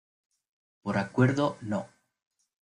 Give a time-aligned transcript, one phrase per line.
[0.81, 1.87] Por acuerdo No.